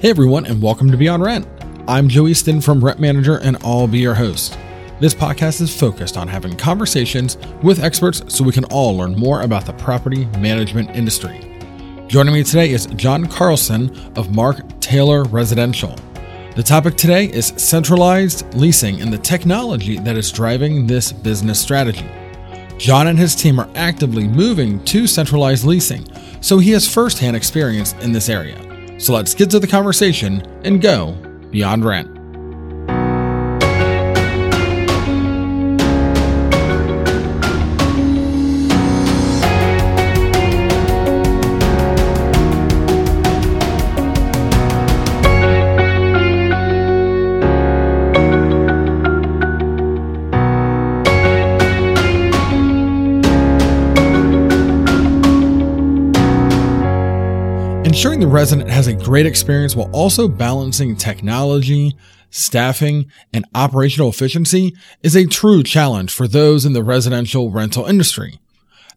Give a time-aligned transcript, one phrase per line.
[0.00, 1.46] Hey everyone, and welcome to Beyond Rent.
[1.86, 4.58] I'm Joe Easton from Rent Manager, and I'll be your host.
[4.98, 9.42] This podcast is focused on having conversations with experts so we can all learn more
[9.42, 11.60] about the property management industry.
[12.08, 15.94] Joining me today is John Carlson of Mark Taylor Residential.
[16.56, 22.08] The topic today is centralized leasing and the technology that is driving this business strategy.
[22.78, 26.06] John and his team are actively moving to centralized leasing,
[26.40, 28.69] so he has firsthand experience in this area.
[29.00, 31.12] So let's get to the conversation and go
[31.50, 32.19] beyond rent.
[57.82, 61.96] Ensuring the resident has a great experience while also balancing technology,
[62.28, 68.38] staffing, and operational efficiency is a true challenge for those in the residential rental industry.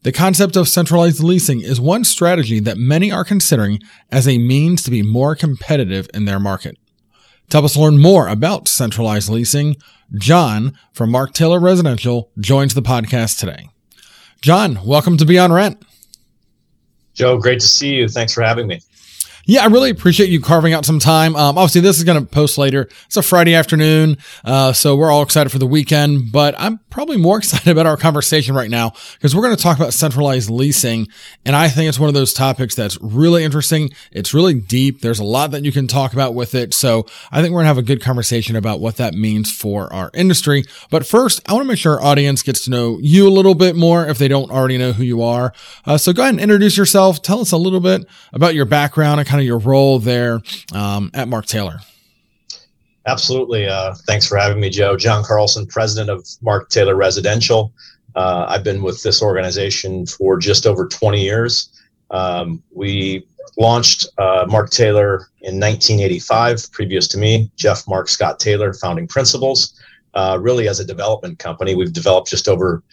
[0.02, 3.80] The concept of centralized leasing is one strategy that many are considering
[4.12, 6.76] as a means to be more competitive in their market.
[7.48, 9.76] To help us learn more about centralized leasing,
[10.14, 13.70] John from Mark Taylor Residential joins the podcast today.
[14.42, 15.82] John, welcome to Beyond Rent.
[17.14, 18.08] Joe, great to see you.
[18.08, 18.80] Thanks for having me.
[19.46, 21.36] Yeah, I really appreciate you carving out some time.
[21.36, 22.88] Um, obviously, this is going to post later.
[23.04, 26.32] It's a Friday afternoon, uh, so we're all excited for the weekend.
[26.32, 29.76] But I'm probably more excited about our conversation right now because we're going to talk
[29.76, 31.08] about centralized leasing,
[31.44, 33.90] and I think it's one of those topics that's really interesting.
[34.12, 35.02] It's really deep.
[35.02, 36.72] There's a lot that you can talk about with it.
[36.72, 39.92] So I think we're going to have a good conversation about what that means for
[39.92, 40.64] our industry.
[40.88, 43.54] But first, I want to make sure our audience gets to know you a little
[43.54, 45.52] bit more if they don't already know who you are.
[45.84, 47.20] Uh, so go ahead and introduce yourself.
[47.20, 50.40] Tell us a little bit about your background and kind of your role there
[50.72, 51.80] um, at Mark Taylor.
[53.08, 53.66] Absolutely.
[53.66, 54.96] Uh, thanks for having me, Joe.
[54.96, 57.72] John Carlson, president of Mark Taylor Residential.
[58.14, 61.82] Uh, I've been with this organization for just over 20 years.
[62.12, 63.26] Um, we
[63.58, 66.70] launched uh, Mark Taylor in 1985.
[66.70, 69.74] Previous to me, Jeff Mark Scott Taylor, founding principals.
[70.14, 72.84] Uh, really, as a development company, we've developed just over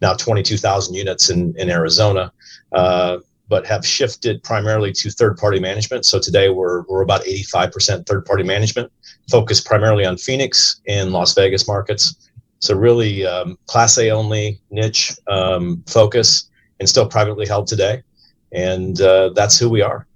[0.00, 2.32] now 22,000 units in, in Arizona.
[2.70, 6.04] Uh, but have shifted primarily to third party management.
[6.04, 8.92] So today we're, we're about 85% third party management,
[9.30, 12.30] focused primarily on Phoenix and Las Vegas markets.
[12.60, 16.50] So really um, class A only niche um, focus
[16.80, 18.02] and still privately held today.
[18.52, 20.06] And uh, that's who we are.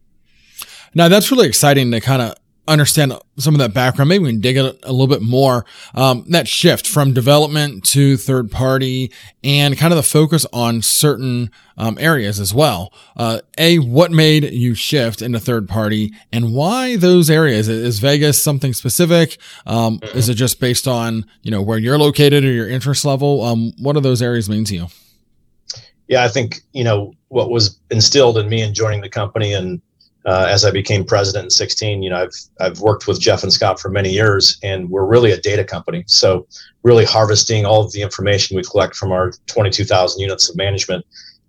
[0.94, 2.34] Now that's really exciting to kind of
[2.72, 4.08] understand some of that background.
[4.08, 5.64] Maybe we can dig a, a little bit more.
[5.94, 9.12] Um, that shift from development to third party
[9.42, 12.92] and kind of the focus on certain um, areas as well.
[13.16, 17.68] Uh, a, what made you shift into third party and why those areas?
[17.68, 19.38] Is Vegas something specific?
[19.66, 20.00] Um.
[20.14, 23.42] Is it just based on, you know, where you're located or your interest level?
[23.42, 24.86] Um, what do those areas mean to you?
[26.06, 29.80] Yeah, I think, you know, what was instilled in me in joining the company and
[30.24, 33.52] uh, as I became president in 16, you know, I've I've worked with Jeff and
[33.52, 36.04] Scott for many years, and we're really a data company.
[36.06, 36.46] So,
[36.84, 41.04] really harvesting all of the information we collect from our 22,000 units of management,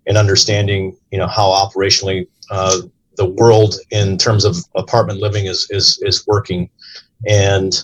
[0.06, 2.78] and understanding, you know, how operationally uh,
[3.16, 6.68] the world in terms of apartment living is is is working,
[7.28, 7.80] and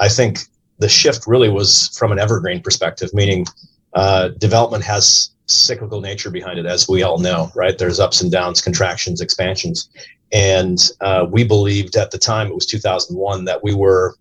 [0.00, 0.40] I think
[0.78, 3.44] the shift really was from an evergreen perspective, meaning
[3.92, 7.76] uh, development has cyclical nature behind it, as we all know, right?
[7.76, 9.88] There's ups and downs, contractions, expansions,
[10.32, 14.16] and uh, we believed at the time it was 2001 that we were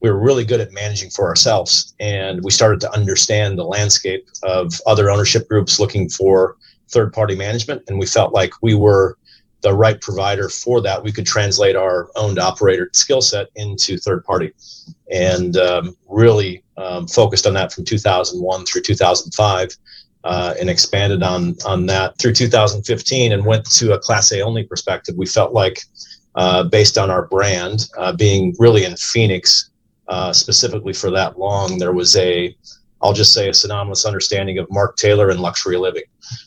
[0.00, 1.94] we were really good at managing for ourselves.
[2.00, 6.56] And we started to understand the landscape of other ownership groups looking for
[6.90, 7.82] third party management.
[7.88, 9.16] And we felt like we were
[9.60, 11.04] the right provider for that.
[11.04, 14.52] We could translate our owned operator skill set into third party
[15.12, 19.76] and um, really um, focused on that from 2001 through 2005
[20.24, 24.64] uh, and expanded on on that through 2015 and went to a Class A only
[24.64, 25.14] perspective.
[25.16, 25.80] We felt like,
[26.34, 29.70] uh, based on our brand uh, being really in Phoenix
[30.08, 32.56] uh, specifically for that long, there was a
[33.00, 36.04] I'll just say a synonymous understanding of Mark Taylor and luxury living.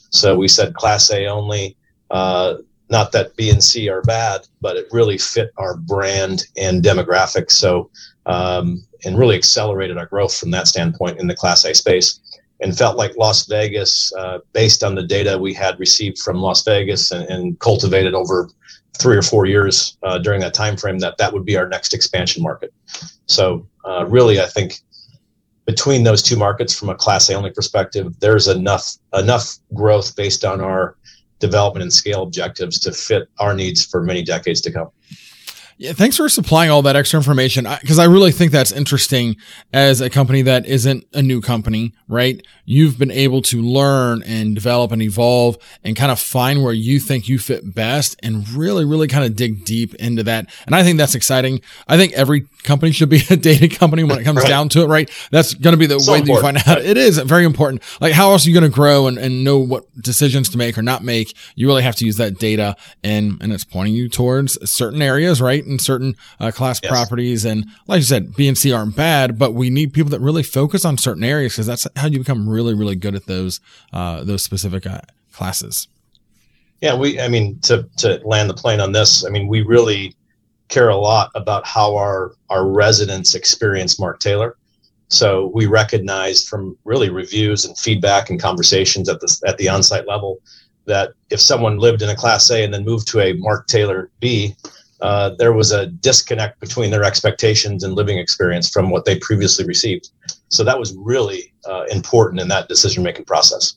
[0.09, 1.75] So we said Class A only.
[2.09, 2.55] Uh,
[2.89, 7.53] not that B and C are bad, but it really fit our brand and demographics.
[7.53, 7.89] So
[8.25, 12.19] um, and really accelerated our growth from that standpoint in the Class A space
[12.65, 16.63] and felt like Las Vegas, uh, based on the data we had received from Las
[16.63, 18.49] Vegas and, and cultivated over
[18.97, 21.93] three or four years uh, during that time frame, that that would be our next
[21.93, 22.73] expansion market.
[23.27, 24.79] So uh, really, I think
[25.67, 30.43] between those two markets, from a Class A only perspective, there's enough enough growth based
[30.43, 30.97] on our
[31.37, 34.89] development and scale objectives to fit our needs for many decades to come.
[35.77, 39.35] Yeah, thanks for supplying all that extra information because I, I, really think that's interesting
[39.73, 42.41] as a company that isn't a new company, right?
[42.63, 47.01] You've been able to learn and develop and evolve and kind of find where you
[47.01, 50.49] think you fit best and really, really kind of dig deep into that.
[50.65, 51.59] And I think that's exciting.
[51.89, 54.47] I think every company should be a data company when it comes right.
[54.47, 55.11] down to it, right?
[55.31, 56.77] That's going to be the so way that you find out.
[56.77, 57.83] It is very important.
[57.99, 60.77] Like how else are you going to grow and, and know what decisions to make
[60.77, 61.35] or not make?
[61.55, 65.41] You really have to use that data and, and it's pointing you towards certain areas,
[65.41, 65.64] right?
[65.65, 66.91] And certain uh, class yes.
[66.91, 67.45] properties.
[67.45, 70.43] And like you said, B and C aren't bad, but we need people that really
[70.43, 73.59] focus on certain areas because that's how you become really, really good at those,
[73.93, 75.01] uh, those specific uh,
[75.33, 75.87] classes.
[76.81, 77.19] Yeah, we.
[77.19, 80.13] I mean, to to land the plane on this, I mean, we really
[80.67, 84.57] care a lot about how our our residents experience Mark Taylor.
[85.07, 90.07] So we recognized from really reviews and feedback and conversations at the at the on-site
[90.07, 90.39] level
[90.85, 94.11] that if someone lived in a Class A and then moved to a Mark Taylor
[94.19, 94.55] B,
[95.05, 99.65] uh, there was a disconnect between their expectations and living experience from what they previously
[99.65, 100.09] received.
[100.49, 103.75] So that was really uh, important in that decision making process.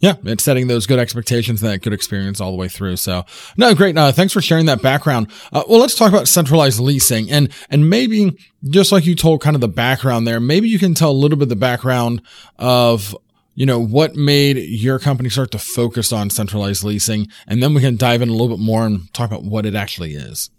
[0.00, 2.96] Yeah, it's setting those good expectations and that good experience all the way through.
[2.96, 3.24] So,
[3.56, 3.96] no, great.
[3.96, 5.30] Uh, thanks for sharing that background.
[5.52, 8.36] Uh, well, let's talk about centralized leasing and and maybe
[8.68, 10.40] just like you told, kind of the background there.
[10.40, 12.20] Maybe you can tell a little bit the background
[12.58, 13.16] of
[13.56, 17.26] you know, what made your company start to focus on centralized leasing?
[17.46, 19.74] And then we can dive in a little bit more and talk about what it
[19.74, 20.50] actually is.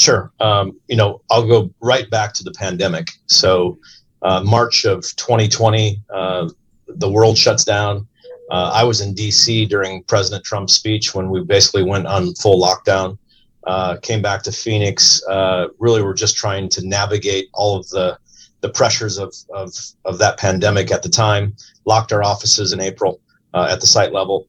[0.00, 0.32] Sure.
[0.40, 3.08] Um, you know, I'll go right back to the pandemic.
[3.26, 3.78] So,
[4.22, 6.48] uh, March of 2020, uh,
[6.88, 8.08] the world shuts down.
[8.50, 12.58] Uh, I was in DC during President Trump's speech when we basically went on full
[12.58, 13.18] lockdown.
[13.66, 15.22] Uh, came back to Phoenix.
[15.28, 18.18] Uh, really, we're just trying to navigate all of the
[18.62, 19.74] the pressures of, of,
[20.06, 21.54] of that pandemic at the time,
[21.84, 23.20] locked our offices in April
[23.52, 24.46] uh, at the site level.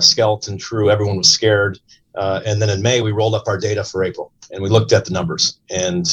[0.00, 1.78] Skeleton crew, everyone was scared.
[2.14, 4.92] Uh, and then in May, we rolled up our data for April and we looked
[4.92, 5.58] at the numbers.
[5.70, 6.06] And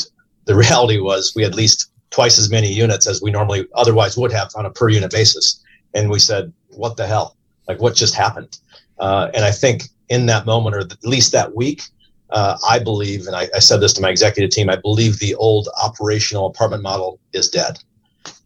[0.46, 4.31] the reality was we had leased twice as many units as we normally otherwise would
[4.31, 5.63] have on a per unit basis.
[5.94, 7.36] And we said, what the hell?
[7.68, 8.60] Like, what just happened?
[9.00, 11.84] Uh, and I think in that moment, or at least that week,
[12.31, 15.34] uh, I believe, and I, I, said this to my executive team, I believe the
[15.36, 17.80] old operational apartment model is dead.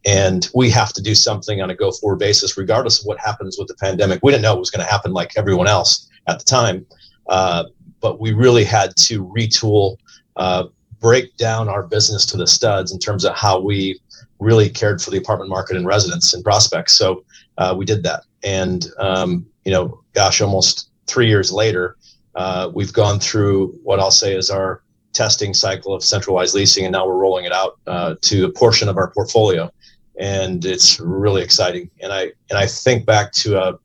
[0.06, 3.58] And we have to do something on a go forward basis, regardless of what happens
[3.58, 4.20] with the pandemic.
[4.22, 6.86] We didn't know it was going to happen like everyone else at the time,
[7.28, 7.64] uh,
[8.00, 9.96] but we really had to retool,
[10.36, 10.64] uh,
[11.00, 13.98] break down our business to the studs in terms of how we
[14.38, 16.94] really cared for the apartment market and residents and prospects.
[16.98, 17.24] So
[17.58, 18.24] uh, we did that.
[18.42, 21.96] And, um, you know, gosh, almost three years later,
[22.34, 24.82] uh, we've gone through what I'll say is our
[25.12, 28.88] testing cycle of centralized leasing, and now we're rolling it out uh, to a portion
[28.88, 29.70] of our portfolio,
[30.18, 31.88] and it's really exciting.
[32.02, 33.78] And I and I think back to a,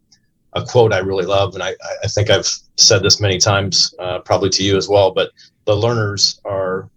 [0.53, 4.19] a quote I really love, and I, I think I've said this many times, uh,
[4.19, 5.11] probably to you as well.
[5.11, 5.31] But
[5.65, 6.89] the learners are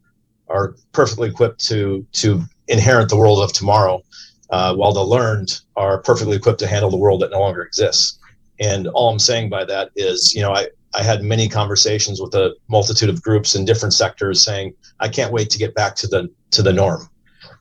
[0.49, 4.02] are perfectly equipped to to inherit the world of tomorrow,
[4.50, 8.19] uh, while the learned are perfectly equipped to handle the world that no longer exists.
[8.60, 12.34] And all I'm saying by that is, you know, I, I had many conversations with
[12.34, 16.06] a multitude of groups in different sectors saying, I can't wait to get back to
[16.06, 17.08] the to the norm.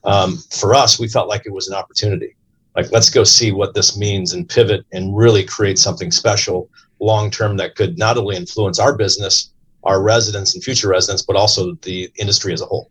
[0.04, 2.36] Um, for us, we felt like it was an opportunity.
[2.76, 6.70] Like, let's go see what this means and pivot and really create something special
[7.00, 9.52] long term that could not only influence our business,
[9.84, 12.90] our residents and future residents, but also the industry as a whole.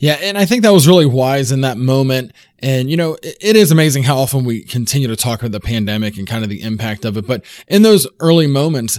[0.00, 2.32] Yeah, and I think that was really wise in that moment.
[2.60, 6.16] And, you know, it is amazing how often we continue to talk about the pandemic
[6.16, 7.26] and kind of the impact of it.
[7.26, 8.98] But in those early moments,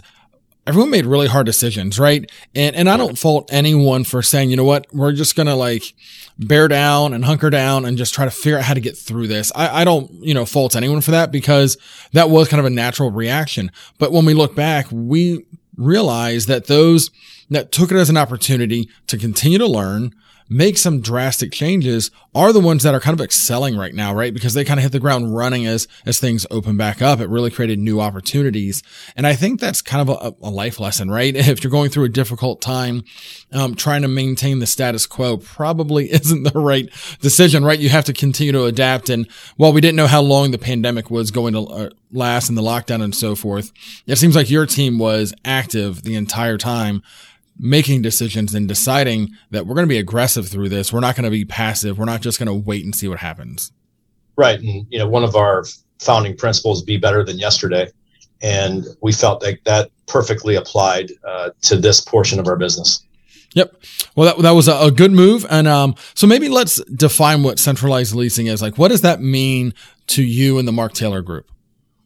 [0.71, 2.31] everyone made really hard decisions, right?
[2.55, 5.93] And and I don't fault anyone for saying, you know what, we're just gonna like
[6.39, 9.27] bear down and hunker down and just try to figure out how to get through
[9.27, 9.51] this.
[9.53, 11.77] I, I don't, you know, fault anyone for that because
[12.13, 13.69] that was kind of a natural reaction.
[13.99, 17.11] But when we look back, we realize that those
[17.49, 20.15] that took it as an opportunity to continue to learn,
[20.51, 24.33] make some drastic changes are the ones that are kind of excelling right now, right?
[24.33, 27.21] Because they kind of hit the ground running as, as things open back up.
[27.21, 28.83] It really created new opportunities.
[29.15, 31.35] And I think that's kind of a, a life lesson, right?
[31.51, 33.03] If you're going through a difficult time,
[33.51, 36.89] um, trying to maintain the status quo probably isn't the right
[37.19, 37.79] decision, right?
[37.79, 39.09] You have to continue to adapt.
[39.09, 42.57] And while we didn't know how long the pandemic was going to uh, last and
[42.57, 43.71] the lockdown and so forth,
[44.05, 47.03] it seems like your team was active the entire time
[47.57, 50.91] making decisions and deciding that we're going to be aggressive through this.
[50.91, 51.99] We're not going to be passive.
[51.99, 53.71] We're not just going to wait and see what happens.
[54.35, 54.59] Right.
[54.59, 55.65] And, you know, one of our
[55.99, 57.87] founding principles, be better than yesterday.
[58.41, 63.05] And we felt like that perfectly applied uh, to this portion of our business.
[63.53, 63.75] Yep.
[64.15, 65.45] Well, that, that was a, a good move.
[65.49, 68.61] And um, so maybe let's define what centralized leasing is.
[68.61, 69.73] Like, what does that mean
[70.07, 71.51] to you and the Mark Taylor Group?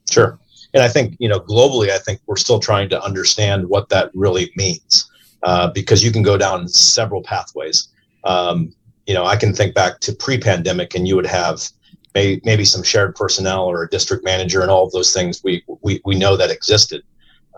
[0.09, 0.37] Sure.
[0.73, 4.11] And I think, you know, globally, I think we're still trying to understand what that
[4.13, 5.09] really means
[5.45, 7.89] uh, because you can go down several pathways.
[8.23, 8.73] Um,
[9.05, 11.61] you know, I can think back to pre-pandemic, and you would have
[12.15, 15.63] may, maybe some shared personnel or a district manager, and all of those things we
[15.81, 17.03] we we know that existed.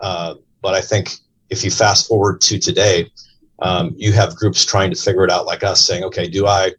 [0.02, 1.14] Uh, but I think
[1.48, 3.10] if you fast forward to today,
[3.60, 6.72] um, you have groups trying to figure it out, like us, saying, "Okay, do I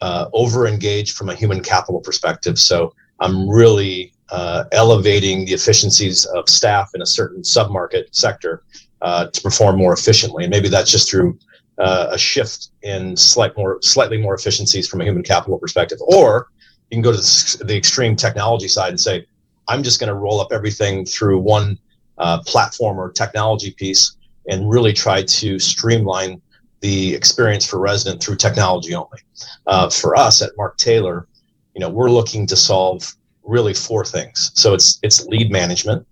[0.00, 6.24] uh, over engage from a human capital perspective?" So I'm really uh, elevating the efficiencies
[6.24, 8.62] of staff in a certain submarket sector
[9.02, 10.44] uh, to perform more efficiently.
[10.44, 11.38] And maybe that's just through
[11.78, 15.98] uh, a shift in slight more, slightly more efficiencies from a human capital perspective.
[16.02, 16.48] Or
[16.90, 19.26] you can go to the, the extreme technology side and say,
[19.68, 21.78] I'm just going to roll up everything through one
[22.18, 24.16] uh, platform or technology piece
[24.48, 26.42] and really try to streamline
[26.80, 29.18] the experience for resident through technology only.
[29.66, 31.28] Uh, for us at Mark Taylor,
[31.74, 33.14] you know, we're looking to solve
[33.44, 34.50] really four things.
[34.54, 36.06] So it's it's lead management,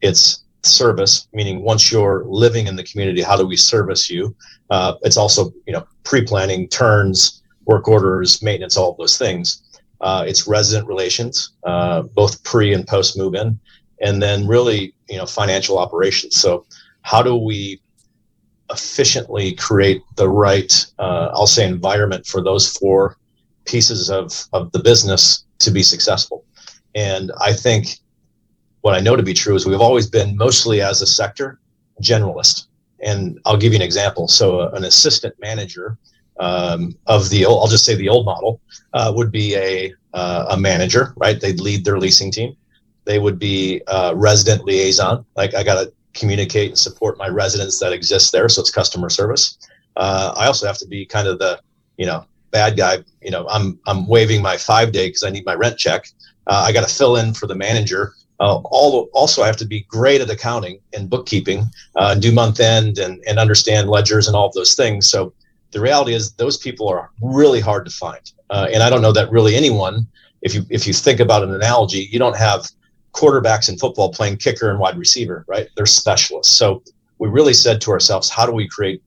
[0.00, 4.34] it's service, meaning once you're living in the community, how do we service you?
[4.70, 9.62] Uh, it's also you know pre-planning, turns, work orders, maintenance, all those things.
[10.00, 13.58] Uh, it's resident relations, uh, both pre and post move in,
[14.00, 16.36] and then really you know financial operations.
[16.36, 16.66] So
[17.02, 17.80] how do we
[18.70, 23.16] efficiently create the right, uh, I'll say, environment for those four
[23.66, 26.44] pieces of of the business to be successful?
[26.94, 27.98] And I think
[28.84, 31.58] what I know to be true is we've always been mostly as a sector
[32.02, 32.66] generalist.
[33.02, 34.28] And I'll give you an example.
[34.28, 35.96] So, uh, an assistant manager
[36.38, 38.60] um, of the old, I'll just say the old model
[38.92, 41.40] uh, would be a uh, a manager, right?
[41.40, 42.56] They'd lead their leasing team.
[43.06, 45.24] They would be a resident liaison.
[45.34, 48.50] Like I got to communicate and support my residents that exist there.
[48.50, 49.56] So it's customer service.
[49.96, 51.58] Uh, I also have to be kind of the,
[51.96, 52.98] you know, bad guy.
[53.22, 56.04] You know, I'm I'm waiving my five day because I need my rent check.
[56.46, 59.64] Uh, I got to fill in for the manager uh, all, also, I have to
[59.64, 61.64] be great at accounting and bookkeeping,
[61.96, 65.08] uh, do month end and, and understand ledgers and all of those things.
[65.08, 65.32] So
[65.70, 68.32] the reality is those people are really hard to find.
[68.50, 70.06] Uh, and I don't know that really anyone,
[70.42, 72.68] if you if you think about an analogy, you don't have
[73.12, 75.68] quarterbacks in football playing kicker and wide receiver, right?
[75.76, 76.56] They're specialists.
[76.56, 76.82] So
[77.18, 79.02] we really said to ourselves, how do we create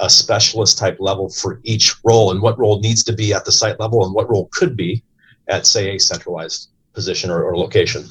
[0.00, 3.52] a specialist type level for each role and what role needs to be at the
[3.52, 5.02] site level and what role could be
[5.48, 8.04] at say a centralized position or, or location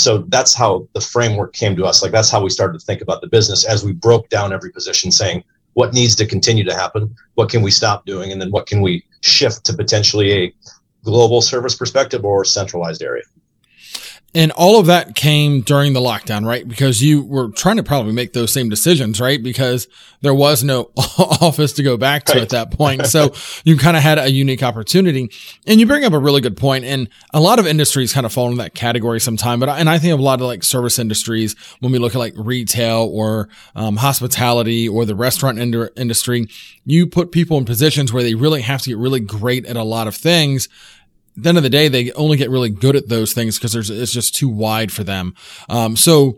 [0.00, 2.02] so that's how the framework came to us.
[2.02, 4.72] Like that's how we started to think about the business as we broke down every
[4.72, 7.14] position saying what needs to continue to happen?
[7.34, 8.32] What can we stop doing?
[8.32, 10.54] And then what can we shift to potentially a
[11.04, 13.22] global service perspective or centralized area
[14.32, 16.66] and all of that came during the lockdown, right?
[16.66, 19.42] Because you were trying to probably make those same decisions, right?
[19.42, 19.88] Because
[20.20, 22.42] there was no office to go back to right.
[22.42, 23.06] at that point.
[23.06, 23.32] So
[23.64, 25.32] you kind of had a unique opportunity.
[25.66, 26.84] And you bring up a really good point.
[26.84, 29.58] And a lot of industries kind of fall in that category sometime.
[29.58, 32.18] But, and I think of a lot of like service industries, when we look at
[32.18, 36.46] like retail or um, hospitality or the restaurant ind- industry,
[36.84, 39.82] you put people in positions where they really have to get really great at a
[39.82, 40.68] lot of things
[41.42, 43.90] the end of the day, they only get really good at those things because there's
[43.90, 45.34] it's just too wide for them.
[45.68, 46.36] Um, so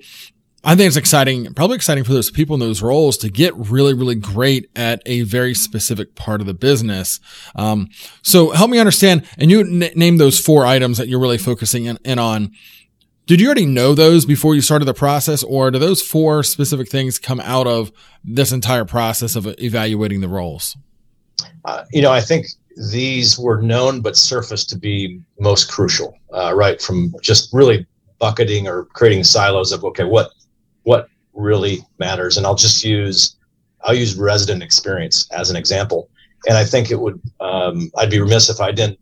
[0.64, 3.94] I think it's exciting, probably exciting for those people in those roles to get really,
[3.94, 7.18] really great at a very specific part of the business.
[7.56, 7.88] Um,
[8.22, 11.86] so help me understand, and you n- name those four items that you're really focusing
[11.86, 12.52] in, in, on.
[13.26, 16.88] Did you already know those before you started the process, or do those four specific
[16.88, 17.90] things come out of
[18.22, 20.76] this entire process of evaluating the roles?
[21.64, 26.52] Uh, you know, I think these were known but surfaced to be most crucial, uh,
[26.54, 26.80] right?
[26.80, 27.86] From just really
[28.18, 30.30] bucketing or creating silos of okay, what
[30.84, 33.36] what really matters, and I'll just use
[33.82, 36.08] I'll use resident experience as an example,
[36.48, 38.98] and I think it would um, I'd be remiss if I didn't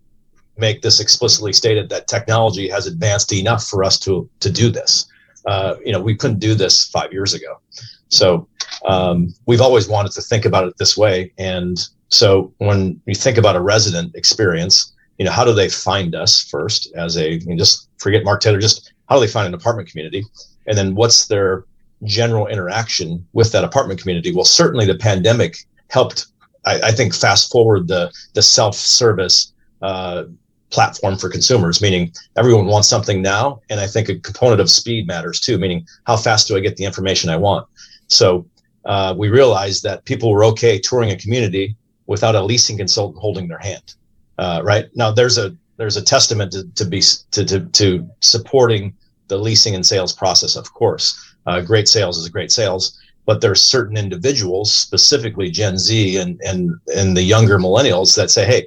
[0.57, 5.07] make this explicitly stated that technology has advanced enough for us to to do this.
[5.47, 7.61] Uh, you know, we couldn't do this five years ago,
[8.09, 8.47] so
[8.87, 13.38] um, we've always wanted to think about it this way, and so when you think
[13.38, 17.57] about a resident experience, you know, how do they find us first as a, you
[17.57, 20.25] just forget Mark Taylor, just how do they find an apartment community?
[20.67, 21.64] And then what's their
[22.05, 24.35] general interaction with that apartment community?
[24.35, 26.26] Well, certainly the pandemic helped,
[26.64, 29.52] I, I think, fast forward the, the self-service
[29.83, 30.25] uh,
[30.71, 33.61] platform for consumers, meaning everyone wants something now.
[33.71, 36.76] And I think a component of speed matters too, meaning how fast do I get
[36.76, 37.67] the information I want?
[38.07, 38.47] So
[38.85, 41.76] uh, we realized that people were okay touring a community
[42.11, 43.95] without a leasing consultant holding their hand.
[44.37, 47.00] Uh, right now, there's a there's a testament to, to be
[47.31, 48.93] to, to, to supporting
[49.29, 50.57] the leasing and sales process.
[50.57, 51.05] Of course,
[51.47, 56.73] uh, great sales is great sales, but there's certain individuals, specifically Gen Z and and
[56.97, 58.67] and the younger millennials, that say, "Hey,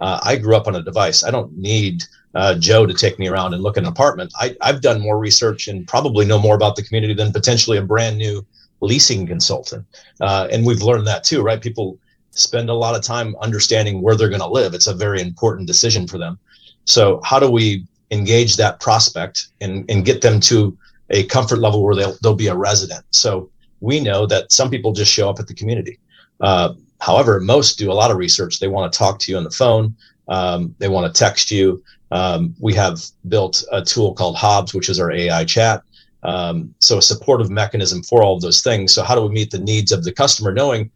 [0.00, 1.22] uh, I grew up on a device.
[1.22, 2.04] I don't need
[2.34, 4.32] uh, Joe to take me around and look at an apartment.
[4.36, 7.82] I, I've done more research and probably know more about the community than potentially a
[7.82, 8.46] brand new
[8.80, 9.84] leasing consultant.
[10.20, 11.60] Uh, and we've learned that too, right?
[11.60, 11.98] People
[12.38, 14.74] spend a lot of time understanding where they're going to live.
[14.74, 16.38] It's a very important decision for them.
[16.84, 20.76] So, how do we engage that prospect and, and get them to
[21.10, 23.04] a comfort level where they'll, they'll be a resident?
[23.10, 25.98] So, we know that some people just show up at the community.
[26.40, 28.58] Uh, however, most do a lot of research.
[28.58, 29.94] They want to talk to you on the phone,
[30.28, 31.82] um, they want to text you.
[32.10, 35.82] Um, we have built a tool called Hobbs, which is our AI chat.
[36.22, 38.92] Um, so a supportive mechanism for all of those things.
[38.92, 40.90] So how do we meet the needs of the customer, knowing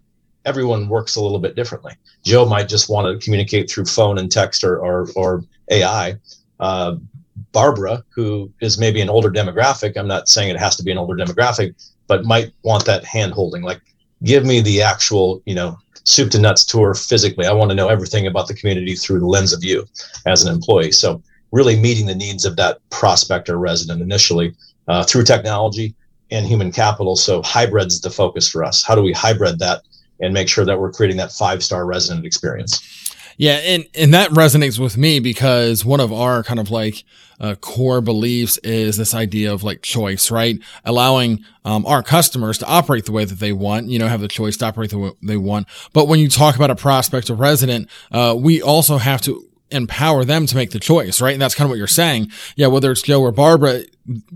[0.45, 1.95] everyone works a little bit differently?
[2.25, 6.17] Joe might just want to communicate through phone and text or or, or AI.
[6.61, 6.97] Uh,
[7.53, 10.99] Barbara, who is maybe an older demographic, I'm not saying it has to be an
[10.99, 11.75] older demographic,
[12.07, 13.63] but might want that hand holding.
[13.63, 13.81] Like,
[14.23, 17.47] give me the actual, you know, soup to nuts tour physically.
[17.47, 19.87] I want to know everything about the community through the lens of you
[20.27, 20.93] as an employee.
[20.93, 21.23] So,
[21.53, 24.55] really meeting the needs of that prospect or resident initially
[24.89, 25.95] uh, through technology
[26.31, 27.17] and human capital.
[27.17, 28.85] So, hybrid's the focus for us.
[28.85, 29.83] How do we hybrid that
[30.23, 32.81] and make sure that we're creating that five star resident experience?
[33.37, 37.05] Yeah, and and that resonates with me because one of our kind of like
[37.41, 40.59] uh, core beliefs is this idea of like choice, right?
[40.85, 44.29] Allowing um, our customers to operate the way that they want, you know, have the
[44.29, 45.67] choice to operate the way they want.
[45.93, 50.25] But when you talk about a prospect or resident, uh, we also have to empower
[50.25, 51.33] them to make the choice, right?
[51.33, 52.31] And that's kind of what you're saying.
[52.57, 53.83] Yeah, whether it's Joe or Barbara,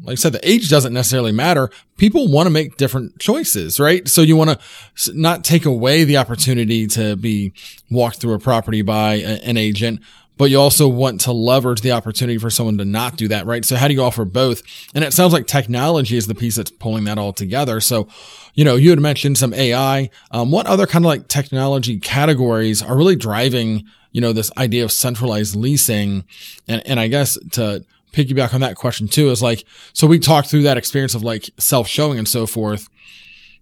[0.03, 1.71] like I said, the age doesn't necessarily matter.
[1.97, 4.07] People want to make different choices, right?
[4.09, 7.53] So you want to not take away the opportunity to be
[7.91, 10.01] walked through a property by a, an agent,
[10.39, 13.65] but you also want to leverage the opportunity for someone to not do that, right?
[13.65, 14.63] So how do you offer both?
[14.95, 17.81] And it sounds like technology is the piece that's pulling that all together.
[17.81, 18.09] So,
[18.55, 20.11] you know, you had mentioned some AI.
[20.31, 23.87] Um, what other kind of like technology categories are really driving,
[24.17, 26.25] you know, this idea of centralized leasing?
[26.67, 30.49] And, and I guess to piggyback on that question too is like, so we talked
[30.49, 32.89] through that experience of like self showing and so forth.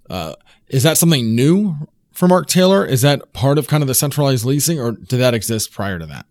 [0.09, 0.35] Uh,
[0.69, 1.75] is that something new
[2.12, 2.87] for Mark Taylor?
[2.87, 6.07] Is that part of kind of the centralized leasing or did that exist prior to
[6.07, 6.25] that?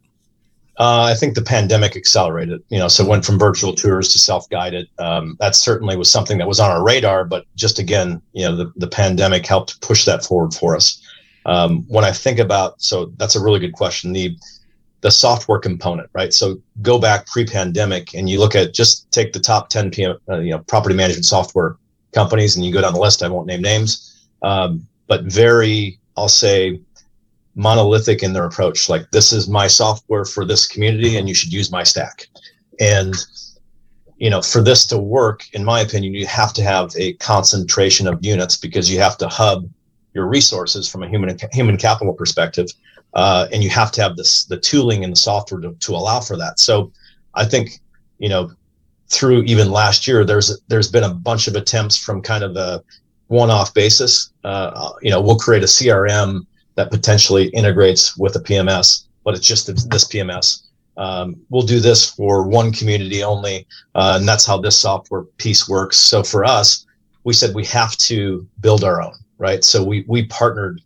[0.80, 2.64] Uh, I think the pandemic accelerated.
[2.70, 4.88] You know, so went from virtual tours to self-guided.
[5.00, 8.56] Um, that certainly was something that was on our radar, but just again, you know,
[8.56, 11.02] the, the pandemic helped push that forward for us.
[11.46, 14.14] Um, when I think about, so that's a really good question.
[14.14, 14.38] The
[15.02, 16.34] the software component, right?
[16.34, 20.40] So go back pre-pandemic, and you look at just take the top 10 PM, uh,
[20.40, 21.76] you know, property management software
[22.14, 23.22] companies, and you go down the list.
[23.22, 26.80] I won't name names, um, but very, I'll say,
[27.56, 28.88] monolithic in their approach.
[28.88, 32.28] Like this is my software for this community, and you should use my stack.
[32.80, 33.14] And
[34.18, 38.08] you know, for this to work, in my opinion, you have to have a concentration
[38.08, 39.70] of units because you have to hub
[40.14, 42.68] your resources from a human human capital perspective,
[43.14, 46.20] uh, and you have to have this the tooling and the software to, to allow
[46.20, 46.60] for that.
[46.60, 46.92] So,
[47.34, 47.80] I think
[48.20, 48.52] you know,
[49.10, 52.84] through even last year, there's there's been a bunch of attempts from kind of a
[53.28, 54.32] one-off basis.
[54.44, 56.46] Uh, you know, we'll create a CRM
[56.76, 60.64] that potentially integrates with a PMS, but it's just this PMS.
[60.98, 65.68] Um, we'll do this for one community only, uh, and that's how this software piece
[65.68, 65.98] works.
[65.98, 66.86] So for us,
[67.24, 69.64] we said we have to build our own, right?
[69.64, 70.82] So we we partnered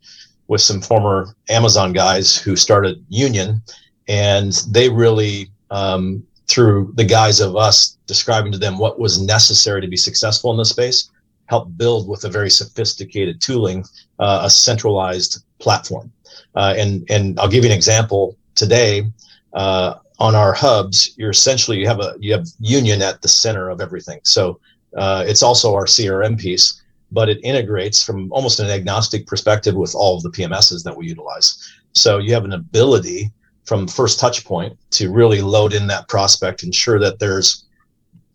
[0.48, 3.62] with some former Amazon guys who started Union,
[4.08, 9.80] and they really um, through the guise of us describing to them what was necessary
[9.82, 11.12] to be successful in this space,
[11.46, 13.86] help build with a very sophisticated tooling
[14.20, 16.12] uh, a centralized platform.
[16.56, 19.06] Uh, and and I'll give you an example today.
[19.54, 23.70] Uh, on our hubs, you're essentially you have a you have Union at the center
[23.70, 24.20] of everything.
[24.24, 24.60] So
[24.96, 29.96] uh, it's also our CRM piece, but it integrates from almost an agnostic perspective with
[29.96, 31.58] all of the PMSs that we utilize.
[31.94, 33.32] So you have an ability
[33.66, 37.66] from first touch point to really load in that prospect, ensure that there's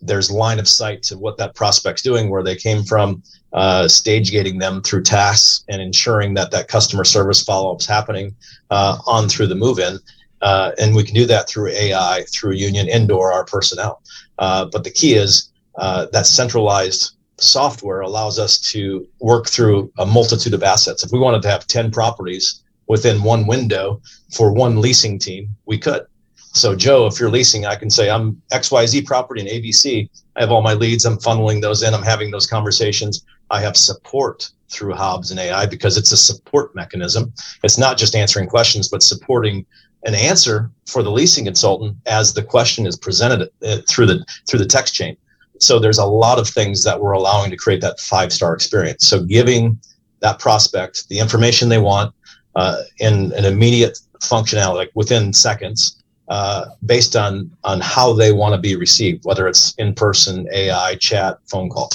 [0.04, 4.32] there's line of sight to what that prospect's doing, where they came from, uh, stage
[4.32, 8.34] gating them through tasks and ensuring that that customer service follow up's happening
[8.70, 9.98] uh, on through the move in.
[10.40, 14.02] Uh, and we can do that through AI, through Union Indoor, our personnel.
[14.38, 20.06] Uh, but the key is uh, that centralized software allows us to work through a
[20.06, 21.04] multitude of assets.
[21.04, 24.00] If we wanted to have 10 properties within one window
[24.34, 26.06] for one leasing team, we could.
[26.54, 30.08] So, Joe, if you're leasing, I can say I'm XYZ property in ABC.
[30.36, 31.06] I have all my leads.
[31.06, 31.94] I'm funneling those in.
[31.94, 33.24] I'm having those conversations.
[33.50, 37.32] I have support through Hobbs and AI because it's a support mechanism.
[37.62, 39.64] It's not just answering questions, but supporting
[40.04, 44.58] an answer for the leasing consultant as the question is presented uh, through the through
[44.58, 45.16] the text chain.
[45.62, 49.06] So there's a lot of things that we're allowing to create that five star experience.
[49.06, 49.78] So giving
[50.20, 52.14] that prospect the information they want
[52.54, 58.54] uh, in an immediate functionality, like within seconds, uh, based on on how they want
[58.54, 61.90] to be received, whether it's in person, AI, chat, phone call.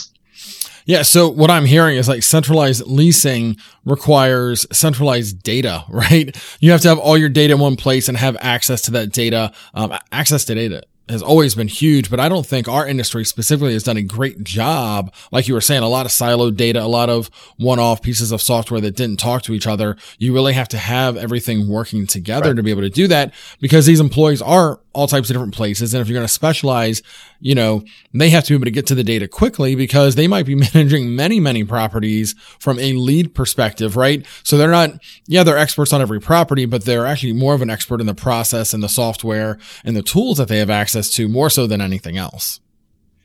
[0.86, 1.02] Yeah.
[1.02, 6.36] So what I'm hearing is like centralized leasing requires centralized data, right?
[6.62, 9.12] You have to have all your data in one place and have access to that
[9.12, 13.24] data, um, access to data has always been huge, but I don't think our industry
[13.24, 15.14] specifically has done a great job.
[15.32, 18.32] Like you were saying, a lot of siloed data, a lot of one off pieces
[18.32, 19.96] of software that didn't talk to each other.
[20.18, 22.56] You really have to have everything working together right.
[22.56, 25.94] to be able to do that because these employees are all types of different places.
[25.94, 27.02] And if you're going to specialize,
[27.40, 30.28] you know, they have to be able to get to the data quickly because they
[30.28, 34.26] might be managing many, many properties from a lead perspective, right?
[34.44, 34.92] So they're not,
[35.28, 38.16] yeah, they're experts on every property, but they're actually more of an expert in the
[38.16, 41.82] process and the software and the tools that they have access to more so than
[41.82, 42.60] anything else.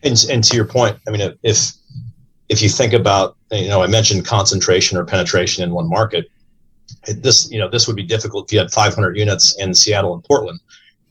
[0.03, 1.72] And, and to your point, I mean, if,
[2.48, 6.27] if you think about, you know, I mentioned concentration or penetration in one market,
[7.07, 10.22] this, you know, this would be difficult if you had 500 units in Seattle and
[10.25, 10.61] Portland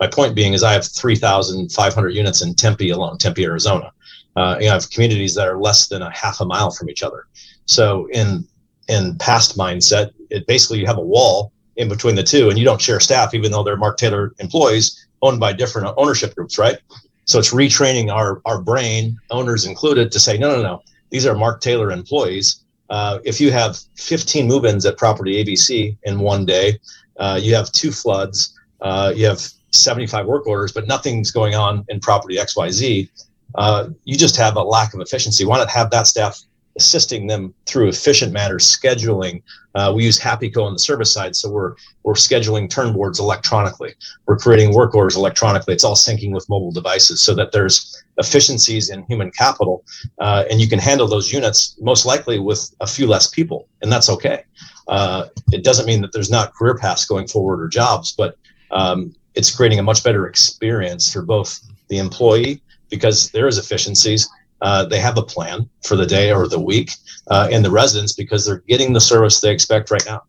[0.02, 3.94] my point being is I have 3,500 units in Tempe alone, Tempe, Arizona.
[4.36, 6.90] Uh, you know, I have communities that are less than a half a mile from
[6.90, 7.28] each other.
[7.66, 8.46] So in
[8.88, 12.66] in past mindset, it basically you have a wall in between the two, and you
[12.66, 16.80] don't share staff, even though they're Mark Taylor employees owned by different ownership groups, right?
[17.26, 21.36] So it's retraining our our brain, owners included, to say, no, no, no, these are
[21.36, 22.64] Mark Taylor employees.
[22.90, 26.80] Uh, if you have 15 move-ins at property ABC in one day,
[27.20, 31.86] uh, you have two floods, uh, you have 75 work orders, but nothing's going on
[31.90, 33.10] in property XYZ,
[33.56, 35.46] uh, you just have a lack of efficiency.
[35.46, 36.40] Why not have that staff
[36.78, 39.44] assisting them through efficient matters, scheduling?
[39.76, 43.94] Uh, we use HappyCo on the service side, so we're we're scheduling turn boards electronically.
[44.26, 45.74] We're creating work orders electronically.
[45.74, 49.84] It's all syncing with mobile devices, so that there's efficiencies in human capital,
[50.20, 53.92] uh, and you can handle those units most likely with a few less people, and
[53.92, 54.44] that's okay.
[54.88, 58.38] Uh, it doesn't mean that there's not career paths going forward or jobs, but
[58.72, 64.30] um, it's creating a much better experience for both the employee because there is efficiencies.
[64.62, 66.92] Uh, they have a plan for the day or the week,
[67.28, 70.22] uh, and the residents because they're getting the service they expect right now.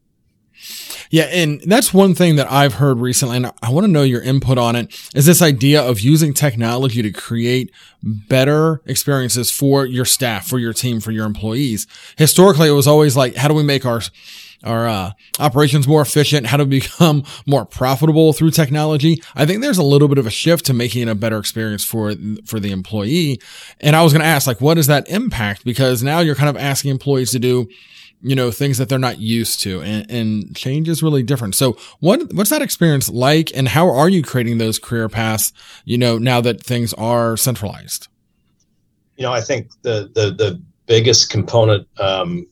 [1.11, 4.23] Yeah, and that's one thing that I've heard recently, and I want to know your
[4.23, 4.99] input on it.
[5.15, 7.71] Is this idea of using technology to create
[8.03, 11.87] better experiences for your staff, for your team, for your employees?
[12.17, 14.01] Historically, it was always like, how do we make our
[14.65, 19.23] our uh, operations more efficient, how to become more profitable through technology.
[19.35, 21.85] I think there's a little bit of a shift to making it a better experience
[21.85, 23.41] for for the employee.
[23.81, 25.65] And I was going to ask, like, what is that impact?
[25.65, 27.69] Because now you're kind of asking employees to do,
[28.21, 31.55] you know, things that they're not used to, and, and change is really different.
[31.55, 35.53] So, what what's that experience like, and how are you creating those career paths?
[35.85, 38.09] You know, now that things are centralized.
[39.17, 42.47] You know, I think the the the biggest component um,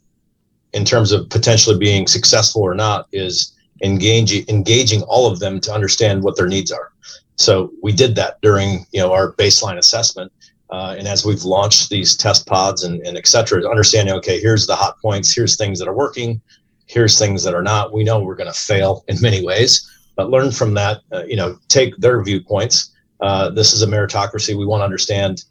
[0.73, 5.73] in terms of potentially being successful or not is engaging engaging all of them to
[5.73, 6.93] understand what their needs are.
[7.37, 10.31] So we did that during you know our baseline assessment,
[10.71, 14.67] uh, and as we've launched these test pods and, and et cetera, understanding okay, here's
[14.67, 16.41] the hot points, here's things that are working,
[16.87, 17.93] here's things that are not.
[17.93, 21.01] We know we're going to fail in many ways, but learn from that.
[21.13, 22.93] Uh, you know, take their viewpoints.
[23.21, 24.57] Uh, this is a meritocracy.
[24.57, 25.45] We want to understand,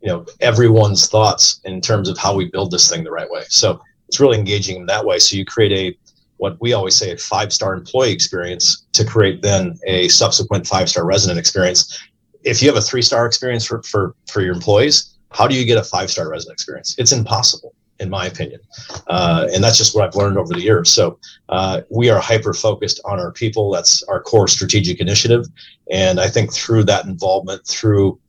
[0.00, 3.44] you know, everyone's thoughts in terms of how we build this thing the right way.
[3.48, 3.80] So
[4.14, 5.18] it's really engaging in that way.
[5.18, 5.98] So you create a
[6.36, 10.88] what we always say a five star employee experience to create then a subsequent five
[10.88, 12.00] star resident experience.
[12.44, 15.64] If you have a three star experience for, for, for your employees, how do you
[15.64, 16.94] get a five star resident experience?
[16.96, 18.60] It's impossible, in my opinion.
[19.08, 20.90] Uh, and that's just what I've learned over the years.
[20.90, 23.72] So uh, we are hyper focused on our people.
[23.72, 25.44] That's our core strategic initiative.
[25.90, 28.20] And I think through that involvement, through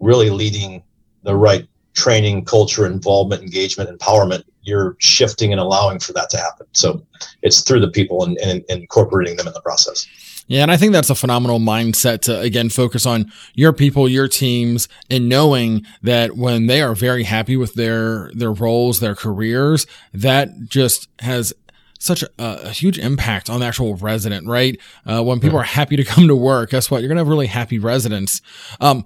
[0.00, 0.82] really leading
[1.22, 6.66] the right training, culture, involvement, engagement, empowerment, you're shifting and allowing for that to happen.
[6.72, 7.04] So
[7.42, 10.06] it's through the people and, and, and, incorporating them in the process.
[10.46, 14.26] Yeah, and I think that's a phenomenal mindset to again focus on your people, your
[14.26, 19.86] teams, and knowing that when they are very happy with their their roles, their careers,
[20.12, 21.54] that just has
[22.00, 24.80] such a, a, huge impact on the actual resident, right?
[25.06, 27.00] Uh, when people are happy to come to work, guess what?
[27.00, 28.42] You're gonna have really happy residents.
[28.80, 29.04] Um,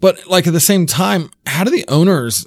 [0.00, 2.46] but like at the same time, how do the owners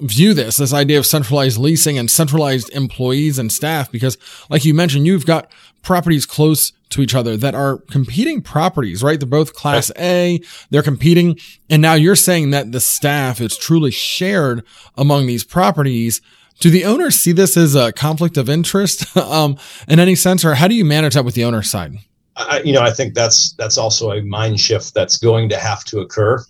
[0.00, 3.90] view this, this idea of centralized leasing and centralized employees and staff?
[3.90, 4.18] Because
[4.50, 5.50] like you mentioned, you've got
[5.82, 9.18] properties close to each other that are competing properties, right?
[9.18, 11.38] They're both class A, they're competing.
[11.70, 14.64] And now you're saying that the staff is truly shared
[14.96, 16.20] among these properties.
[16.60, 19.56] Do the owners see this as a conflict of interest um,
[19.88, 21.94] in any sense, or how do you manage that with the owner side?
[22.36, 25.84] I, you know, I think that's that's also a mind shift that's going to have
[25.84, 26.42] to occur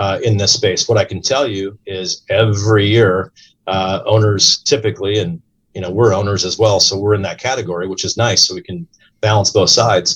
[0.00, 0.88] uh, in this space.
[0.88, 3.32] What I can tell you is every year,
[3.66, 5.40] uh, owners typically, and
[5.74, 8.40] you know we're owners as well, so we're in that category, which is nice.
[8.46, 8.86] So we can
[9.20, 10.08] balance both sides.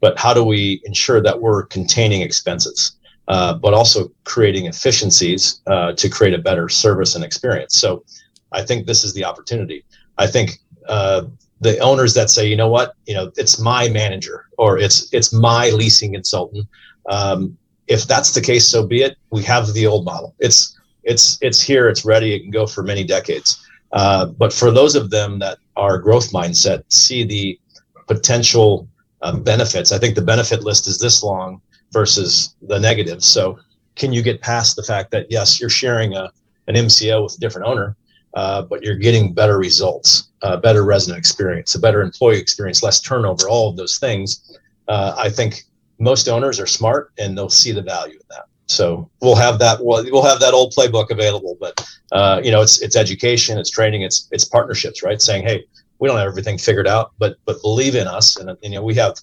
[0.00, 2.96] But how do we ensure that we're containing expenses?
[3.30, 7.78] uh, but also creating efficiencies uh, to create a better service and experience.
[7.78, 8.04] So
[8.50, 9.84] I think this is the opportunity.
[10.18, 11.26] I think uh,
[11.60, 15.32] the owners that say, you know what, you know, it's my manager or it's it's
[15.32, 16.66] my leasing consultant.
[17.08, 17.56] Um,
[17.90, 19.18] if that's the case, so be it.
[19.30, 20.34] We have the old model.
[20.38, 21.88] It's it's it's here.
[21.88, 22.32] It's ready.
[22.32, 23.66] It can go for many decades.
[23.92, 27.58] Uh, but for those of them that are growth mindset, see the
[28.06, 28.88] potential
[29.22, 29.90] uh, benefits.
[29.90, 31.60] I think the benefit list is this long
[31.92, 33.26] versus the negatives.
[33.26, 33.58] So
[33.96, 36.30] can you get past the fact that yes, you're sharing a
[36.68, 37.96] an MCO with a different owner,
[38.34, 43.00] uh, but you're getting better results, uh, better resident experience, a better employee experience, less
[43.00, 44.56] turnover, all of those things.
[44.86, 45.64] Uh, I think
[46.00, 48.46] most owners are smart and they'll see the value in that.
[48.66, 49.78] So we'll have that.
[49.80, 54.02] We'll, have that old playbook available, but uh, you know, it's it's education, it's training,
[54.02, 55.20] it's it's partnerships, right?
[55.20, 55.64] Saying, hey,
[55.98, 58.82] we don't have everything figured out, but but believe in us, and, and you know,
[58.82, 59.16] we have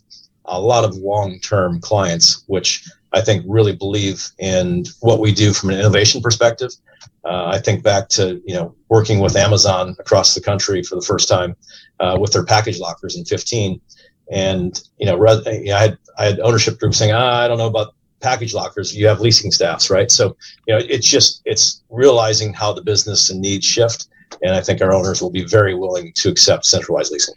[0.45, 5.69] a lot of long-term clients, which I think really believe in what we do from
[5.69, 6.71] an innovation perspective.
[7.23, 11.01] Uh, I think back to you know working with Amazon across the country for the
[11.01, 11.55] first time
[12.01, 13.79] uh, with their package lockers in 15,
[14.31, 17.93] and you know, I had I had ownership groups saying, ah, I don't know about
[18.19, 18.95] package lockers.
[18.95, 20.11] You have leasing staffs, right?
[20.11, 20.35] So
[20.67, 24.07] you know, it's just it's realizing how the business and needs shift,
[24.41, 27.35] and I think our owners will be very willing to accept centralized leasing.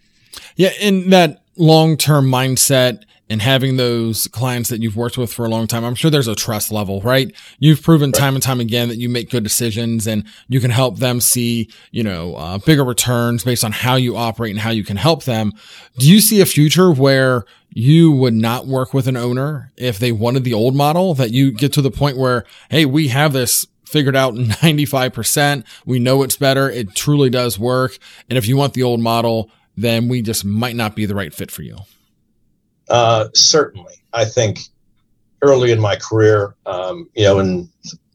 [0.56, 5.46] Yeah, in that long term mindset and having those clients that you've worked with for
[5.46, 7.32] a long time, I'm sure there's a trust level, right?
[7.60, 10.98] You've proven time and time again that you make good decisions and you can help
[10.98, 14.82] them see, you know, uh, bigger returns based on how you operate and how you
[14.82, 15.52] can help them.
[15.98, 20.10] Do you see a future where you would not work with an owner if they
[20.10, 23.64] wanted the old model that you get to the point where, Hey, we have this
[23.84, 25.64] figured out 95%.
[25.86, 26.68] We know it's better.
[26.68, 27.96] It truly does work.
[28.28, 29.50] And if you want the old model,
[29.82, 31.76] then we just might not be the right fit for you.
[32.88, 34.60] Uh, certainly, I think
[35.42, 37.68] early in my career, um, you know, in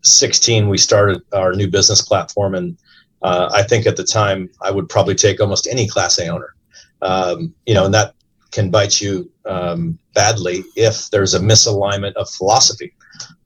[0.04, 2.78] 16 we started our new business platform, and
[3.22, 6.56] uh, I think at the time I would probably take almost any Class A owner,
[7.02, 8.14] um, you know, and that
[8.52, 12.94] can bite you um, badly if there's a misalignment of philosophy.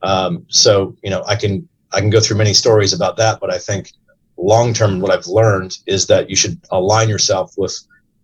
[0.02, 3.52] Um, so, you know, I can I can go through many stories about that, but
[3.52, 3.92] I think
[4.38, 7.78] long term, what I've learned is that you should align yourself with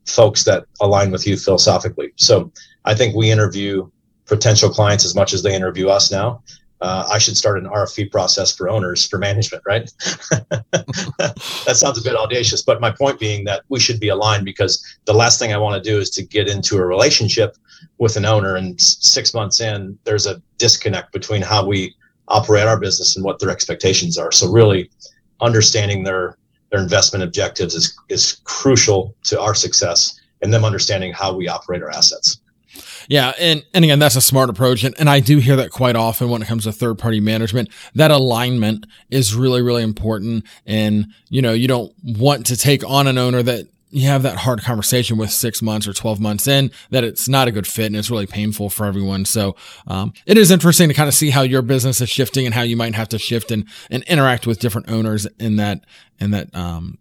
[0.06, 2.14] folks that align with you philosophically.
[2.16, 2.52] So
[2.86, 3.90] I think we interview
[4.26, 6.44] potential clients as much as they interview us now.
[6.82, 9.90] Uh, I should start an RFP process for owners for management, right?
[10.30, 14.84] that sounds a bit audacious, but my point being that we should be aligned because
[15.06, 17.56] the last thing I want to do is to get into a relationship
[17.98, 21.96] with an owner and six months in, there's a disconnect between how we
[22.28, 24.32] operate our business and what their expectations are.
[24.32, 24.90] So really
[25.40, 26.38] understanding their
[26.76, 31.82] their investment objectives is, is crucial to our success and them understanding how we operate
[31.82, 32.40] our assets.
[33.08, 33.32] Yeah.
[33.40, 34.84] And, and again, that's a smart approach.
[34.84, 37.70] And, and I do hear that quite often when it comes to third party management.
[37.94, 40.44] That alignment is really, really important.
[40.66, 44.36] And, you know, you don't want to take on an owner that you have that
[44.40, 47.86] hard conversation with six months or 12 months in that it's not a good fit
[47.86, 49.24] and it's really painful for everyone.
[49.24, 49.56] So,
[49.88, 52.64] um, it is interesting to kind of see how your business is shifting and how
[52.64, 55.86] you might have to shift and, and interact with different owners in that,
[56.20, 56.98] in that, um,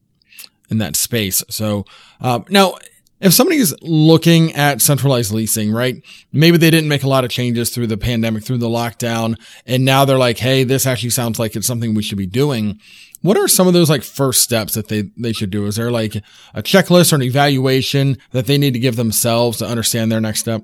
[0.70, 1.42] in that space.
[1.48, 1.84] So,
[2.20, 2.76] um, now
[3.24, 6.02] if somebody is looking at centralized leasing, right?
[6.32, 9.84] Maybe they didn't make a lot of changes through the pandemic, through the lockdown, and
[9.84, 12.78] now they're like, Hey, this actually sounds like it's something we should be doing.
[13.22, 15.64] What are some of those like first steps that they, they should do?
[15.64, 16.16] Is there like
[16.52, 20.40] a checklist or an evaluation that they need to give themselves to understand their next
[20.40, 20.62] step?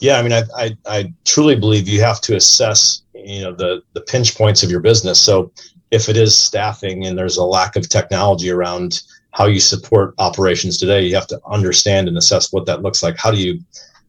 [0.00, 3.82] Yeah, I mean, I, I, I truly believe you have to assess, you know, the
[3.94, 5.18] the pinch points of your business.
[5.18, 5.50] So
[5.90, 10.78] if it is staffing and there's a lack of technology around how you support operations
[10.78, 13.16] today, you have to understand and assess what that looks like.
[13.16, 13.60] How do you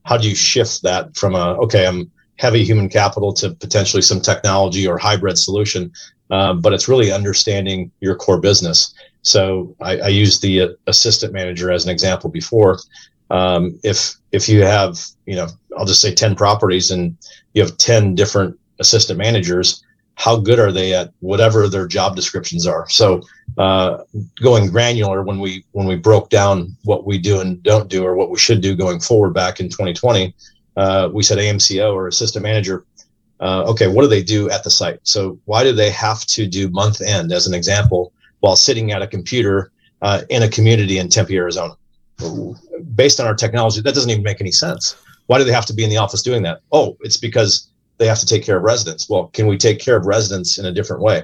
[0.05, 4.21] how do you shift that from a okay, I'm heavy human capital to potentially some
[4.21, 5.91] technology or hybrid solution?
[6.31, 8.93] um, but it's really understanding your core business.
[9.21, 12.79] So I, I used the uh, assistant manager as an example before.
[13.31, 17.17] Um, if if you have you know I'll just say ten properties and
[17.53, 19.83] you have ten different assistant managers,
[20.19, 22.88] how good are they at whatever their job descriptions are?
[22.89, 23.21] So
[23.58, 24.03] uh,
[24.41, 28.15] going granular when we when we broke down what we do and don't do or
[28.15, 30.36] what we should do going forward back in 2020,
[30.75, 32.86] uh, we said AMCO or assistant manager
[33.39, 34.99] uh, okay, what do they do at the site?
[35.03, 39.01] So why do they have to do month end, as an example, while sitting at
[39.01, 41.75] a computer uh, in a community in Tempe, Arizona?
[42.95, 44.95] Based on our technology, that doesn't even make any sense.
[45.27, 46.62] Why do they have to be in the office doing that?
[46.71, 47.68] Oh, it's because
[47.99, 49.09] they have to take care of residents.
[49.09, 51.23] Well, can we take care of residents in a different way?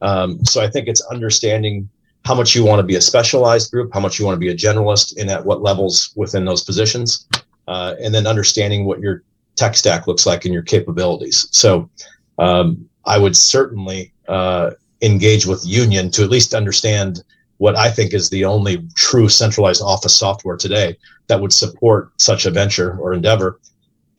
[0.00, 1.88] Um, so I think it's understanding
[2.24, 4.48] how much you want to be a specialized group, how much you want to be
[4.48, 7.26] a generalist, and at what levels within those positions,
[7.66, 9.24] uh, and then understanding what your
[9.56, 11.48] tech stack looks like and your capabilities.
[11.50, 11.90] So
[12.38, 14.70] um, I would certainly uh,
[15.02, 17.22] engage with Union to at least understand
[17.58, 22.46] what I think is the only true centralized office software today that would support such
[22.46, 23.60] a venture or endeavor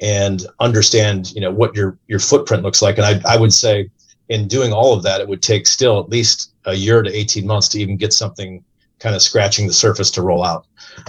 [0.01, 3.89] and understand you know what your your footprint looks like and I, I would say
[4.29, 7.45] in doing all of that it would take still at least a year to 18
[7.45, 8.63] months to even get something
[8.99, 10.65] kind of scratching the surface to roll out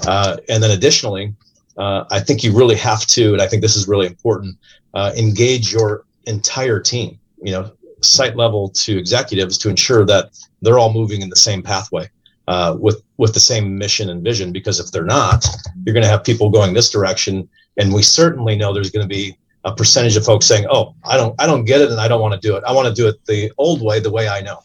[0.07, 1.35] uh, and then additionally
[1.79, 4.57] uh, i think you really have to and i think this is really important
[4.94, 7.70] uh, engage your entire team you know
[8.03, 10.31] site level to executives to ensure that
[10.62, 12.09] they're all moving in the same pathway
[12.49, 14.53] uh, with with the same mission and vision.
[14.53, 15.47] Because if they're not,
[15.85, 19.14] you're going to have people going this direction, and we certainly know there's going to
[19.14, 22.08] be a percentage of folks saying, "Oh, I don't I don't get it, and I
[22.08, 22.64] don't want to do it.
[22.66, 24.60] I want to do it the old way, the way I know,"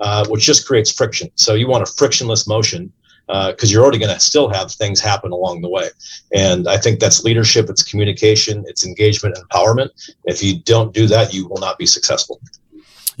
[0.00, 1.30] uh, which just creates friction.
[1.36, 2.92] So you want a frictionless motion
[3.26, 5.88] because uh, you're already going to still have things happen along the way.
[6.34, 9.90] And I think that's leadership, it's communication, it's engagement, and empowerment.
[10.24, 12.40] If you don't do that, you will not be successful.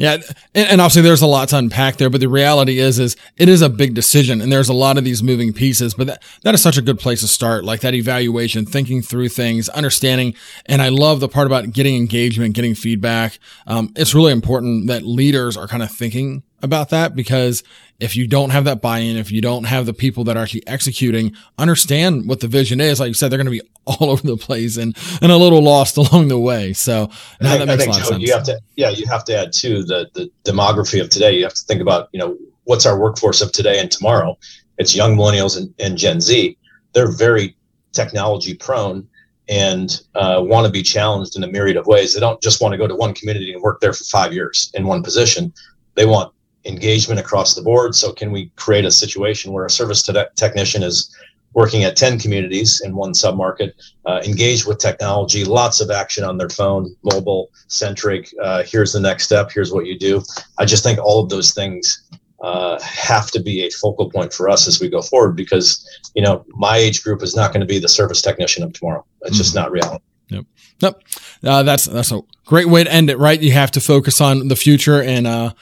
[0.02, 0.18] Yeah,
[0.52, 3.62] and, obviously there's a lot to unpack there, but the reality is, is it is
[3.62, 5.94] a big decision, and there's a lot of these moving pieces.
[5.94, 9.28] But that that is such a good place to start, like that evaluation, thinking through
[9.28, 10.34] things, understanding.
[10.66, 13.38] And I love the part about getting engagement, getting feedback.
[13.68, 17.62] Um, it's really important that leaders are kind of thinking about that because
[18.00, 20.66] if you don't have that buy-in, if you don't have the people that are actually
[20.66, 22.98] executing, understand what the vision is.
[22.98, 25.62] Like you said, they're going to be all over the place and, and a little
[25.62, 26.72] lost along the way.
[26.72, 28.22] So now that makes a lot Joe, of sense.
[28.22, 31.36] You have to, yeah, you have to add to the, the demography of today.
[31.36, 34.38] You have to think about, you know, what's our workforce of today and tomorrow.
[34.78, 36.56] It's young millennials and, and Gen Z.
[36.94, 37.56] They're very
[37.92, 39.06] technology prone
[39.48, 42.14] and uh, want to be challenged in a myriad of ways.
[42.14, 44.70] They don't just want to go to one community and work there for five years
[44.74, 45.52] in one position.
[45.94, 46.32] They want
[46.64, 47.94] engagement across the board.
[47.94, 51.14] So, can we create a situation where a service te- technician is
[51.54, 53.72] working at 10 communities in one submarket,
[54.06, 58.32] uh, engaged with technology, lots of action on their phone, mobile centric.
[58.42, 59.50] Uh, here's the next step.
[59.52, 60.22] Here's what you do.
[60.58, 62.02] I just think all of those things
[62.42, 66.22] uh, have to be a focal point for us as we go forward because, you
[66.22, 69.04] know, my age group is not going to be the service technician of tomorrow.
[69.20, 69.38] It's mm-hmm.
[69.38, 70.02] just not reality.
[70.28, 70.44] Yep.
[70.80, 71.02] Nope.
[71.44, 73.40] Uh, that's that's a great way to end it, right?
[73.40, 75.52] You have to focus on the future and uh,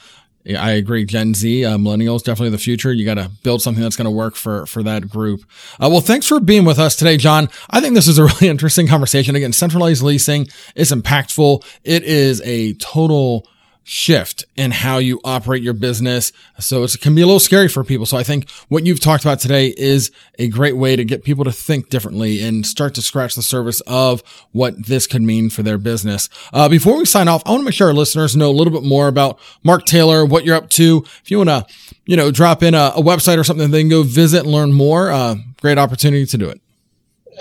[0.47, 1.05] I agree.
[1.05, 2.91] Gen Z, uh, millennials, definitely the future.
[2.91, 5.41] You got to build something that's going to work for, for that group.
[5.79, 7.47] Uh, well, thanks for being with us today, John.
[7.69, 9.35] I think this is a really interesting conversation.
[9.35, 11.63] Again, centralized leasing is impactful.
[11.83, 13.47] It is a total
[13.91, 16.31] shift in how you operate your business.
[16.59, 18.05] So it can be a little scary for people.
[18.05, 21.43] So I think what you've talked about today is a great way to get people
[21.43, 24.23] to think differently and start to scratch the surface of
[24.53, 26.29] what this could mean for their business.
[26.53, 28.71] Uh, before we sign off, I want to make sure our listeners know a little
[28.71, 31.03] bit more about Mark Taylor, what you're up to.
[31.21, 31.65] If you want to,
[32.05, 34.71] you know, drop in a, a website or something, they can go visit and learn
[34.71, 35.11] more.
[35.11, 36.61] Uh, great opportunity to do it.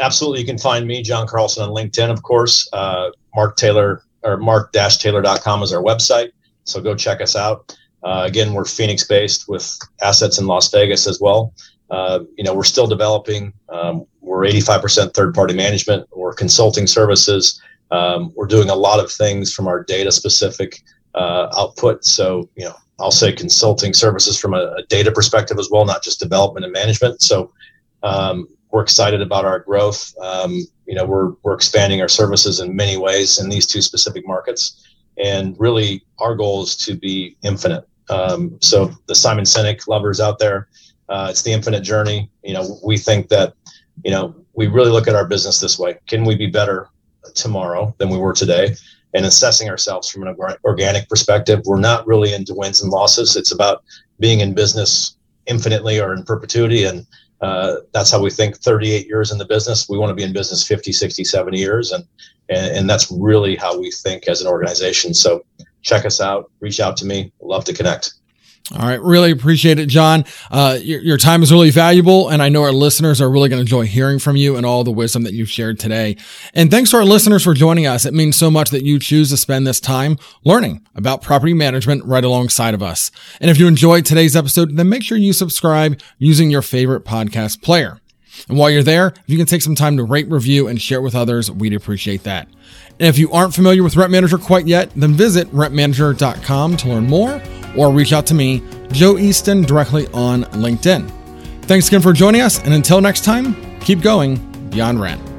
[0.00, 0.40] Absolutely.
[0.40, 2.68] You can find me, John Carlson, on LinkedIn, of course.
[2.72, 6.32] Uh, Mark Taylor or mark-taylor.com is our website.
[6.70, 7.76] So go check us out.
[8.02, 11.52] Uh, again, we're Phoenix based with assets in Las Vegas as well.
[11.90, 13.52] Uh, you know, we're still developing.
[13.68, 16.08] Um, we're 85% third party management.
[16.14, 17.60] We're consulting services.
[17.90, 20.82] Um, we're doing a lot of things from our data specific
[21.14, 22.04] uh, output.
[22.04, 26.02] So, you know, I'll say consulting services from a, a, data perspective as well, not
[26.02, 27.22] just development and management.
[27.22, 27.52] So,
[28.02, 30.14] um, we're excited about our growth.
[30.20, 34.26] Um, you know, we're, we're expanding our services in many ways in these two specific
[34.26, 34.89] markets.
[35.18, 37.86] And really, our goal is to be infinite.
[38.08, 40.68] Um, so the Simon Sinek lovers out there,
[41.08, 42.30] uh, it's the infinite journey.
[42.42, 43.54] You know, we think that,
[44.04, 45.98] you know, we really look at our business this way.
[46.06, 46.88] Can we be better
[47.34, 48.74] tomorrow than we were today?
[49.14, 53.36] And assessing ourselves from an organic perspective, we're not really into wins and losses.
[53.36, 53.82] It's about
[54.20, 56.84] being in business infinitely or in perpetuity.
[56.84, 57.06] And
[57.40, 59.88] uh, that's how we think 38 years in the business.
[59.88, 61.92] We want to be in business 50, 60, 70 years.
[61.92, 62.04] And,
[62.48, 65.14] and, and that's really how we think as an organization.
[65.14, 65.44] So
[65.82, 67.32] check us out, reach out to me.
[67.40, 68.14] Love to connect.
[68.72, 69.00] All right.
[69.02, 70.24] Really appreciate it, John.
[70.48, 72.28] Uh, your, your, time is really valuable.
[72.28, 74.84] And I know our listeners are really going to enjoy hearing from you and all
[74.84, 76.16] the wisdom that you've shared today.
[76.54, 78.04] And thanks to our listeners for joining us.
[78.04, 82.04] It means so much that you choose to spend this time learning about property management
[82.04, 83.10] right alongside of us.
[83.40, 87.62] And if you enjoyed today's episode, then make sure you subscribe using your favorite podcast
[87.62, 87.99] player.
[88.48, 91.02] And while you're there, if you can take some time to rate, review, and share
[91.02, 92.48] with others, we'd appreciate that.
[92.98, 97.06] And if you aren't familiar with Rent Manager quite yet, then visit rentmanager.com to learn
[97.06, 97.40] more
[97.76, 98.62] or reach out to me,
[98.92, 101.10] Joe Easton, directly on LinkedIn.
[101.62, 104.36] Thanks again for joining us, and until next time, keep going
[104.70, 105.29] beyond rent.